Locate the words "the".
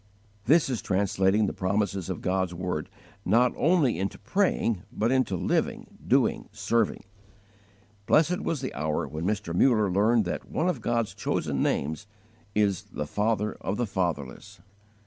1.45-1.53, 8.61-8.73, 12.91-13.05, 13.77-13.85